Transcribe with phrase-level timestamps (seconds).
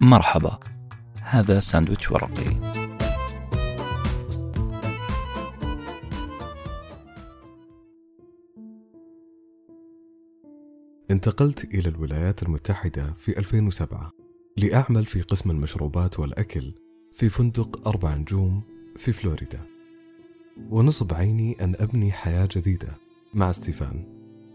[0.00, 0.58] مرحبا.
[1.22, 2.78] هذا ساندويتش ورقي.
[11.10, 14.12] انتقلت إلى الولايات المتحدة في 2007
[14.56, 16.72] لأعمل في قسم المشروبات والأكل
[17.12, 18.62] في فندق أربع نجوم
[18.96, 19.60] في فلوريدا.
[20.70, 22.88] ونصب عيني أن أبني حياة جديدة
[23.34, 24.04] مع ستيفان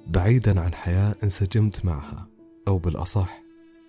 [0.08, 2.28] بعيدا عن حياة انسجمت معها
[2.68, 3.43] أو بالأصح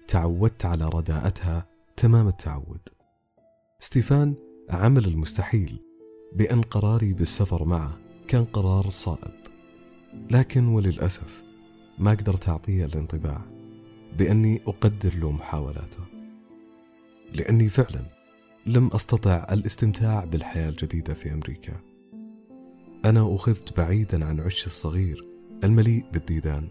[0.09, 1.67] تعودت على رداءتها
[1.97, 2.81] تمام التعود.
[3.81, 4.35] ستيفان
[4.71, 5.83] عمل المستحيل
[6.33, 7.99] بأن قراري بالسفر معه
[8.29, 9.35] كان قرار صائب.
[10.31, 11.43] لكن وللأسف
[11.99, 13.41] ما قدرت أعطيه الانطباع
[14.19, 16.05] بأني أقدر له محاولاته
[17.33, 18.05] لأني فعلا
[18.67, 21.81] لم أستطع الاستمتاع بالحياة الجديدة في أمريكا.
[23.05, 25.27] أنا أخذت بعيدا عن عش الصغير
[25.65, 26.69] المليء بالديدان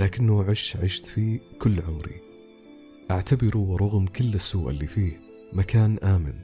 [0.00, 2.20] لكنه عش عشت فيه كل عمري.
[3.10, 5.20] أعتبره ورغم كل السوء اللي فيه
[5.52, 6.34] مكان آمن.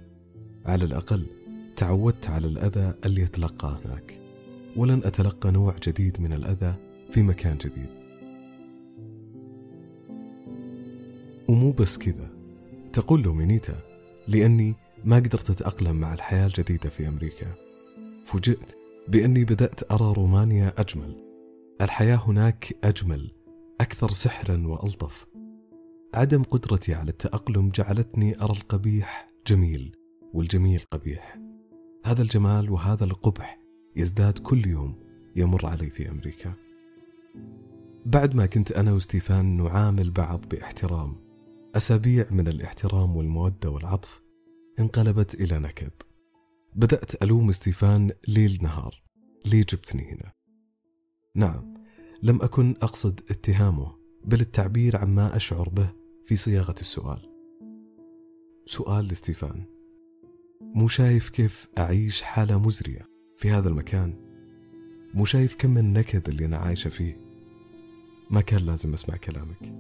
[0.66, 1.27] على الأقل
[1.77, 4.18] تعودت على الأذى اللي أتلقاه هناك.
[4.77, 6.74] ولن أتلقى نوع جديد من الأذى
[7.10, 7.90] في مكان جديد.
[11.48, 12.30] ومو بس كذا.
[12.92, 13.80] تقول له مينيتا
[14.28, 14.74] لأني
[15.05, 17.46] ما قدرت أتأقلم مع الحياة الجديدة في أمريكا.
[18.24, 18.77] فوجئت
[19.08, 21.16] بأني بدأت أرى رومانيا أجمل.
[21.80, 23.38] الحياة هناك أجمل.
[23.80, 25.26] أكثر سحرا وألطف.
[26.14, 29.96] عدم قدرتي على التأقلم جعلتني أرى القبيح جميل
[30.34, 31.38] والجميل قبيح.
[32.04, 33.58] هذا الجمال وهذا القبح
[33.96, 34.94] يزداد كل يوم
[35.36, 36.52] يمر علي في أمريكا.
[38.06, 41.16] بعد ما كنت أنا وستيفان نعامل بعض باحترام
[41.76, 44.22] أسابيع من الاحترام والمودة والعطف
[44.78, 45.92] انقلبت إلى نكد.
[46.74, 49.02] بدأت ألوم ستيفان ليل نهار.
[49.46, 50.32] ليه جبتني هنا؟
[51.34, 51.77] نعم
[52.22, 53.92] لم أكن أقصد اتهامه
[54.24, 55.88] بل التعبير عما أشعر به
[56.24, 57.19] في صياغة السؤال.
[58.66, 59.64] سؤال لستيفان.
[60.61, 64.14] مو شايف كيف أعيش حالة مزرية في هذا المكان؟
[65.14, 67.20] مو شايف كم النكد اللي أنا عايشة فيه؟
[68.30, 69.74] ما كان لازم أسمع كلامك.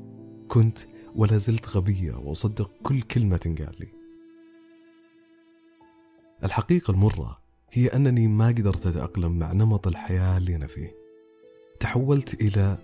[0.48, 0.78] كنت
[1.14, 3.88] ولا زلت غبية وأصدق كل كلمة تنقال لي.
[6.44, 7.38] الحقيقة المرة
[7.70, 11.07] هي أنني ما قدرت أتأقلم مع نمط الحياة اللي أنا فيه.
[11.80, 12.78] تحولت إلى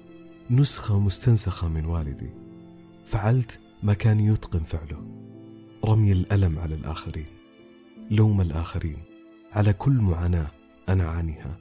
[0.51, 2.31] نسخة مستنسخة من والدي.
[3.05, 5.07] فعلت ما كان يتقن فعله.
[5.85, 7.27] رمي الألم على الآخرين.
[8.11, 8.97] لوم الآخرين.
[9.53, 10.51] على كل معاناة
[10.89, 11.57] أنا أعانيها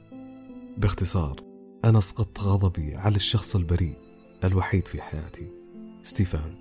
[0.76, 1.40] باختصار
[1.84, 3.96] أنا أسقطت غضبي على الشخص البريء
[4.44, 5.48] الوحيد في حياتي.
[6.02, 6.54] ستيفان.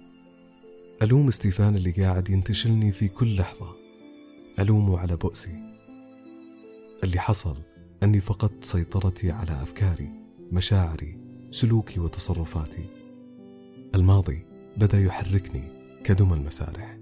[1.01, 3.75] ألوم ستيفان اللي قاعد ينتشلني في كل لحظة.
[4.59, 5.75] ألومه على بؤسي.
[7.03, 7.57] اللي حصل
[8.03, 10.22] أني فقدت سيطرتي على أفكاري.
[10.53, 11.17] مشاعري
[11.51, 12.85] سلوكي وتصرفاتي.
[13.95, 14.45] الماضي
[14.77, 15.63] بدأ يحركني
[16.03, 16.97] كدم المسارح.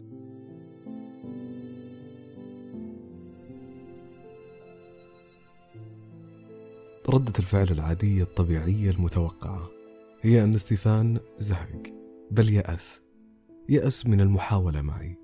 [7.09, 9.69] ردة الفعل العادية الطبيعية المتوقعة
[10.21, 11.83] هي أن ستيفان زهق.
[12.31, 13.01] بل يأس
[13.69, 15.17] يأس من المحاولة معي.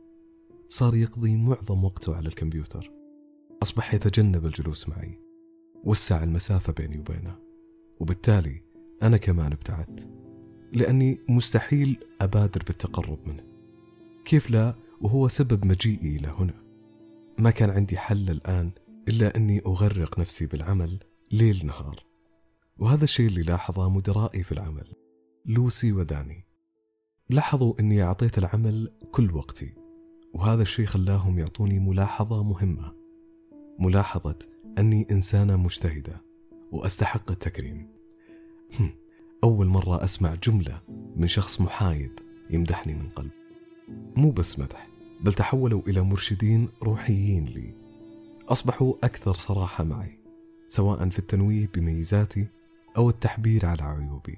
[0.70, 2.92] صار يقضي معظم وقته على الكمبيوتر.
[3.64, 5.20] أصبح يتجنب الجلوس معي
[5.84, 7.47] وسع المسافة بيني وبينه.
[8.00, 8.62] وبالتالي
[9.04, 10.10] أنا كمان ابتعدت
[10.74, 13.44] لأني مستحيل أبادر بالتقرب منه.
[14.26, 16.64] كيف لا؟ وهو سبب مجيئي إلى هنا.
[17.38, 18.72] ما كان عندي حل الآن
[19.08, 21.00] إلا أني أغرق نفسي بالعمل
[21.32, 22.04] ليل نهار.
[22.78, 24.88] وهذا الشيء اللي لاحظه مدرائي في العمل
[25.46, 26.46] لوسي وداني.
[27.30, 29.74] لاحظوا أني أعطيت العمل كل وقتي
[30.34, 32.94] وهذا الشيء خلاهم يعطوني ملاحظة مهمة.
[33.80, 34.40] ملاحظة
[34.78, 36.27] أني إنسانة مجتهدة.
[36.72, 37.88] وأستحق التكريم.
[39.44, 40.82] أول مرة أسمع جملة
[41.16, 42.20] من شخص محايد
[42.50, 43.32] يمدحني من قلب.
[44.16, 44.88] مو بس مدح
[45.22, 47.74] بل تحولوا إلى مرشدين روحيين لي.
[48.50, 50.20] أصبحوا أكثر صراحة معي
[50.68, 52.48] سواء في التنويه بميزاتي
[52.98, 54.38] أو التحبير على عيوبي.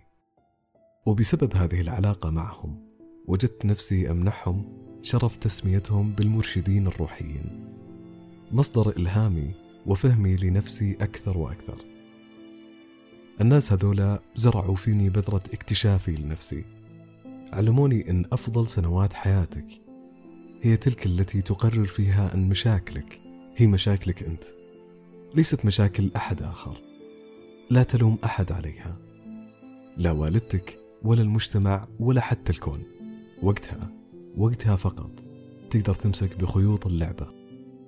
[1.06, 2.90] وبسبب هذه العلاقة معهم
[3.28, 4.66] وجدت نفسي أمنحهم
[5.02, 7.66] شرف تسميتهم بالمرشدين الروحيين.
[8.52, 9.52] مصدر إلهامي
[9.86, 11.89] وفهمي لنفسي أكثر وأكثر.
[13.42, 16.64] الناس هذولا زرعوا فيني بذرة اكتشافي لنفسي.
[17.54, 19.66] علموني أن أفضل سنوات حياتك
[20.62, 23.20] هي تلك التي تقرر فيها أن مشاكلك
[23.56, 24.44] هي مشاكلك أنت
[25.36, 26.78] ليست مشاكل أحد آخر.
[27.70, 28.98] لا تلوم أحد عليها
[29.98, 32.84] لا والدتك ولا المجتمع ولا حتى الكون.
[33.44, 33.92] وقتها
[34.38, 35.12] وقتها فقط
[35.70, 37.28] تقدر تمسك بخيوط اللعبة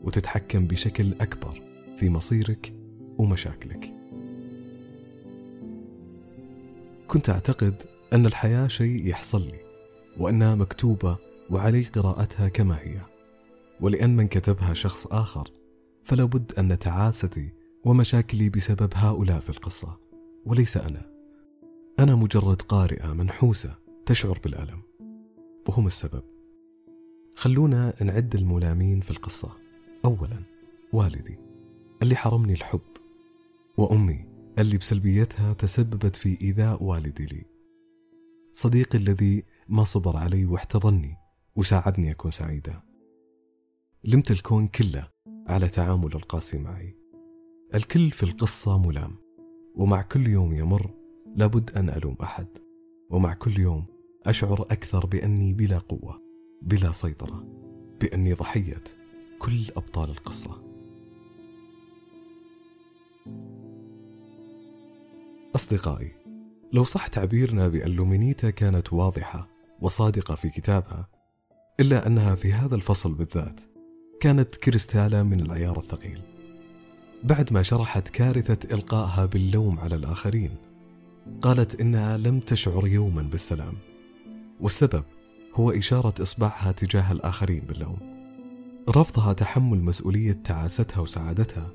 [0.03, 1.61] وتتحكم بشكل أكبر
[1.97, 2.73] في مصيرك
[3.17, 4.00] ومشاكلك.
[7.11, 9.59] كنت أعتقد أن الحياة شيء يحصل لي
[10.17, 11.17] وأنها مكتوبة
[11.49, 13.01] وعلي قراءتها كما هي.
[13.81, 15.51] ولأن من كتبها شخص آخر
[16.03, 17.49] فلا بد أن تعاستي
[17.85, 19.97] ومشاكلي بسبب هؤلاء في القصة.
[20.45, 21.11] وليس أنا.
[21.99, 23.75] أنا مجرد قارئة منحوسة
[24.05, 24.81] تشعر بالألم.
[25.67, 26.23] وهم السبب.
[27.35, 29.51] خلونا نعد الملامين في القصة.
[30.05, 30.43] أولا
[30.93, 31.39] والدي
[32.01, 32.81] اللي حرمني الحب.
[33.77, 37.45] وأمي اللي بسلبيتها تسببت في إيذاء والدي لي.
[38.53, 41.17] صديقي الذي ما صبر علي واحتضني
[41.55, 42.83] وساعدني أكون سعيدة
[44.03, 45.07] لمت الكون كله
[45.47, 46.97] على تعامل القاسي معي.
[47.75, 49.15] الكل في القصة ملام
[49.75, 50.89] ومع كل يوم يمر
[51.35, 52.47] لابد أن ألوم أحد
[53.09, 53.85] ومع كل يوم
[54.25, 56.21] أشعر أكثر بأني بلا قوة
[56.61, 57.45] بلا سيطرة
[58.01, 58.83] بأني ضحية
[59.39, 60.63] كل أبطال القصة.
[65.55, 66.11] أصدقائي
[66.73, 69.47] لو صح تعبيرنا بأن لومينيتا كانت واضحة
[69.81, 71.07] وصادقة في كتابها
[71.79, 73.61] إلا أنها في هذا الفصل بالذات
[74.19, 76.21] كانت كريستالا من العيار الثقيل.
[77.23, 80.55] بعد ما شرحت كارثة إلقائها باللوم على الآخرين
[81.41, 83.73] قالت إنها لم تشعر يوما بالسلام
[84.61, 85.03] والسبب
[85.53, 87.97] هو إشارة إصبعها تجاه الآخرين باللوم.
[88.89, 91.69] رفضها تحمل مسؤولية تعاستها وسعادتها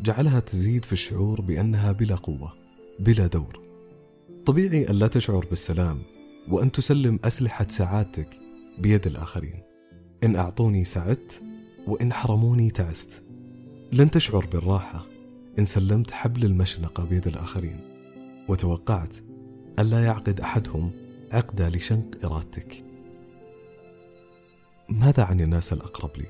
[0.00, 2.65] جعلها تزيد في الشعور بأنها بلا قوة.
[2.98, 3.60] بلا دور.
[4.46, 6.02] طبيعي أن لا تشعر بالسلام
[6.48, 8.28] وأن تسلم أسلحة سعادتك
[8.78, 9.62] بيد الآخرين.
[10.24, 11.42] إن أعطوني سعدت
[11.86, 13.22] وإن حرموني تعست.
[13.92, 15.06] لن تشعر بالراحة
[15.58, 17.80] إن سلمت حبل المشنقة بيد الآخرين.
[18.48, 19.16] وتوقعت
[19.78, 20.90] ألا يعقد أحدهم
[21.32, 22.84] عقدة لشنق إرادتك.
[24.88, 26.26] ماذا عن الناس الأقرب لي؟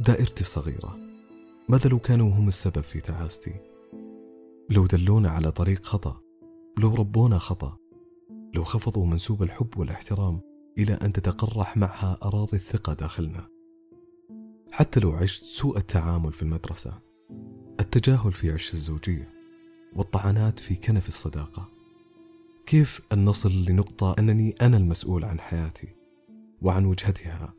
[0.00, 0.98] دائرتي الصغيرة
[1.68, 3.54] ماذا لو كانوا هم السبب في تعاستي؟
[4.70, 6.20] لو دلونا على طريق خطأ
[6.78, 7.76] لو ربونا خطأ
[8.54, 10.40] لو خفضوا منسوب الحب والاحترام
[10.78, 13.48] إلى أن تتقرح معها أراضي الثقة داخلنا.
[14.72, 17.00] حتى لو عشت سوء التعامل في المدرسة
[17.80, 19.30] التجاهل في عش الزوجية
[19.96, 21.68] والطعنات في كنف الصداقة.
[22.66, 25.88] كيف أن نصل لنقطة أنني أنا المسؤول عن حياتي
[26.62, 27.54] وعن وجهتها؟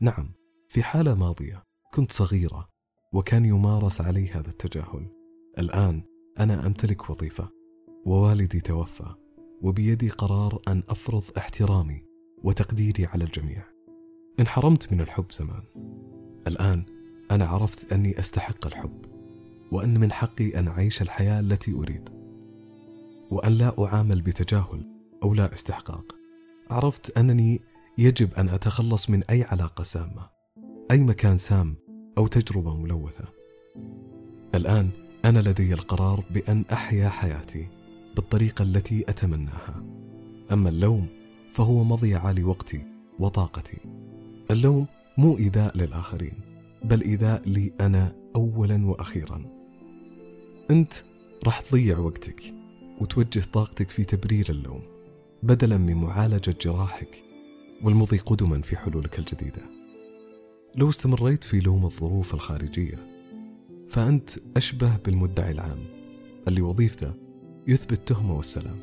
[0.00, 0.32] نعم
[0.68, 1.62] في حالة ماضية
[1.94, 2.68] كنت صغيرة
[3.12, 5.21] وكان يمارس علي هذا التجاهل.
[5.58, 6.02] الآن
[6.40, 7.48] أنا أمتلك وظيفة
[8.06, 9.14] ووالدي توفى
[9.62, 12.04] وبيدي قرار أن أفرض احترامي
[12.44, 13.64] وتقديري على الجميع.
[14.40, 15.62] انحرمت من الحب زمان.
[16.46, 16.84] الآن
[17.30, 19.04] أنا عرفت أني أستحق الحب
[19.72, 22.08] وأن من حقي أن أعيش الحياة التي أريد
[23.30, 24.86] وأن لا أعامل بتجاهل
[25.22, 26.16] أو لا استحقاق.
[26.70, 27.60] عرفت أنني
[27.98, 30.28] يجب أن أتخلص من أي علاقة سامة
[30.90, 31.76] أي مكان سام
[32.18, 33.24] أو تجربة ملوثة.
[34.54, 34.90] الآن
[35.24, 37.68] أنا لدي القرار بأن أحيا حياتي
[38.16, 39.84] بالطريقة التي أتمناها.
[40.52, 41.06] أما اللوم
[41.52, 42.86] فهو مضيعة لوقتي
[43.18, 43.78] وطاقتي.
[44.50, 44.86] اللوم
[45.18, 46.32] مو إيذاء للآخرين
[46.84, 49.42] بل إيذاء لي أنا أولا وأخيرا.
[50.70, 50.92] أنت
[51.44, 52.54] راح تضيع وقتك
[53.00, 54.82] وتوجه طاقتك في تبرير اللوم
[55.42, 57.22] بدلا من معالجة جراحك
[57.82, 59.62] والمضي قدما في حلولك الجديدة.
[60.74, 63.11] لو استمريت في لوم الظروف الخارجية
[63.92, 65.84] فأنت أشبه بالمدعي العام
[66.48, 67.14] اللي وظيفته
[67.66, 68.78] يثبت تهمة والسلام.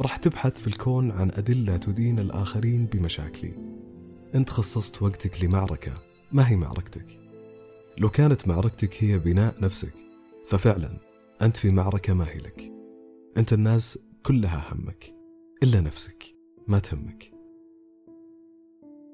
[0.00, 3.54] راح تبحث في الكون عن أدلة تدين الآخرين بمشاكلي.
[4.34, 5.92] أنت خصصت وقتك لمعركة
[6.32, 7.06] ما هي معركتك؟
[7.98, 9.94] لو كانت معركتك هي بناء نفسك
[10.46, 10.98] ففعلا
[11.42, 12.72] أنت في معركة ما هي لك.
[13.36, 15.14] أنت الناس كلها همك
[15.62, 16.24] إلا نفسك
[16.68, 17.32] ما تهمك.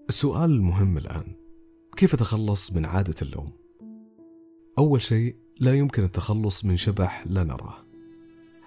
[0.08, 1.34] السؤال المهم الآن
[1.96, 3.60] كيف أتخلص من عادة اللوم؟
[4.78, 7.76] أول شيء لا يمكن التخلص من شبح لا نراه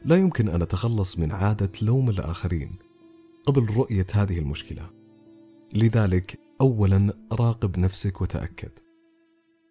[0.05, 2.71] لا يمكن أن أتخلص من عادة لوم الآخرين
[3.45, 4.89] قبل رؤية هذه المشكلة
[5.73, 8.71] لذلك أولا راقب نفسك وتأكد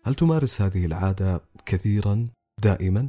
[0.04, 2.24] هل تمارس هذه العادة كثيرا
[2.62, 3.08] دائما؟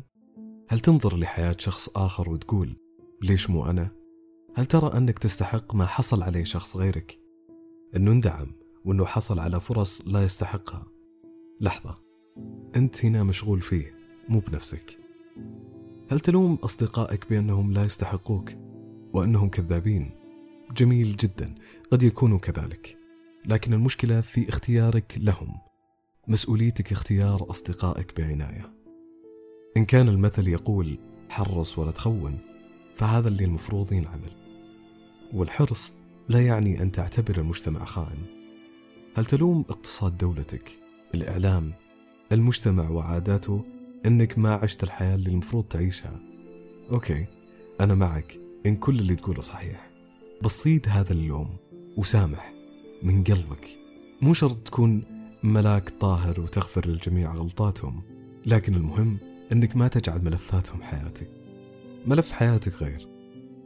[0.70, 2.76] هل تنظر لحياة شخص آخر وتقول
[3.22, 3.92] ليش مو أنا؟
[4.56, 7.20] هل ترى أنك تستحق ما حصل عليه شخص غيرك؟
[7.96, 8.52] أنه اندعم
[8.86, 10.86] وأنه حصل على فرص لا يستحقها
[11.62, 12.03] لحظة
[12.76, 13.96] أنت هنا مشغول فيه
[14.30, 14.98] مو بنفسك.
[16.12, 18.52] هل تلوم أصدقائك بأنهم لا يستحقوك
[19.14, 20.12] وأنهم كذابين؟
[20.76, 21.56] جميل جدا
[21.92, 22.98] قد يكونوا كذلك.
[23.46, 25.58] لكن المشكلة في اختيارك لهم.
[26.28, 28.74] مسؤوليتك اختيار أصدقائك بعناية.
[29.78, 31.00] إن كان المثل يقول
[31.30, 32.40] حرص ولا تخون
[32.96, 34.32] فهذا اللي المفروض ينعمل.
[35.34, 35.94] والحرص
[36.30, 38.26] لا يعني أن تعتبر المجتمع خائن.
[39.16, 40.80] هل تلوم اقتصاد دولتك
[41.16, 41.74] الإعلام
[42.34, 43.66] المجتمع وعاداته
[44.06, 46.20] أنك ما عشت الحياة اللي المفروض تعيشها.
[46.92, 47.26] أوكي
[47.82, 49.90] أنا معك إن كل اللي تقوله صحيح.
[50.44, 51.50] بس صيد هذا اللوم
[51.98, 52.54] وسامح
[53.04, 53.78] من قلبك.
[54.22, 55.04] مو شرط تكون
[55.44, 58.02] ملاك طاهر وتغفر للجميع غلطاتهم
[58.46, 59.18] لكن المهم
[59.52, 61.30] أنك ما تجعل ملفاتهم حياتك.
[62.08, 63.08] ملف حياتك غير.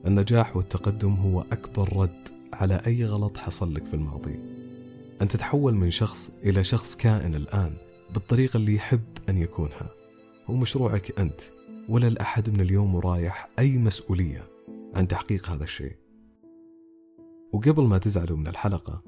[0.06, 4.40] النجاح والتقدم هو أكبر رد على أي غلط حصل لك في الماضي.
[5.22, 7.74] أن تتحول من شخص إلى شخص كائن الآن.
[8.14, 9.90] بالطريقة اللي يحب أن يكونها.
[10.50, 11.42] هو مشروعك أنت
[11.90, 14.48] ولا الأحد من اليوم ورايح أي مسؤولية
[14.96, 15.96] عن تحقيق هذا الشيء.
[17.54, 19.04] وقبل ما تزعلوا من الحلقة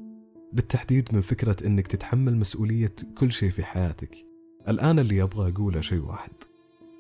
[0.54, 4.26] بالتحديد من فكرة أنك تتحمل مسؤولية كل شيء في حياتك
[4.68, 6.32] الآن اللي أبغى أقوله شيء واحد.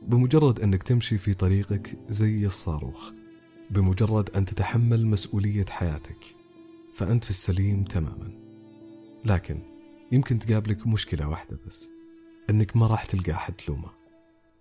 [0.01, 3.11] بمجرد أنك تمشي في طريقك زي الصاروخ
[3.69, 6.35] بمجرد أن تتحمل مسؤولية حياتك
[6.95, 8.31] فأنت في السليم تماما.
[9.25, 9.59] لكن
[10.11, 11.89] يمكن تقابلك مشكلة واحدة بس
[12.49, 13.89] أنك ما راح تلقى أحد تلومه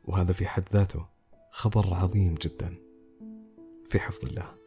[0.05, 1.07] وهذا في حد ذاته
[1.51, 2.75] خبر عظيم جدا.
[3.91, 4.59] في حفظ الله.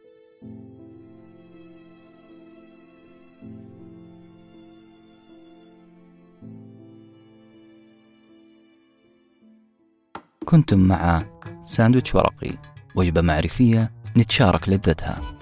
[10.44, 11.22] كنتم مع
[11.64, 12.58] ساندويتش ورقي
[12.96, 15.41] وجبة معرفية نتشارك لذتها.